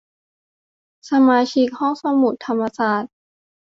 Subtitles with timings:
[1.09, 3.13] สมาชิกห้องสมุดธรรมศาสตร์